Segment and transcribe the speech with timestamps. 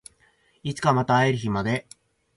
[0.63, 1.85] いつかまた会える日まで